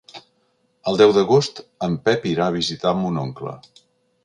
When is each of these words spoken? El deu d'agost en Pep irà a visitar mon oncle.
El 0.91 0.97
deu 1.01 1.13
d'agost 1.17 1.61
en 1.89 1.99
Pep 2.09 2.27
irà 2.33 2.47
a 2.49 2.57
visitar 2.59 2.97
mon 3.03 3.23
oncle. 3.27 3.57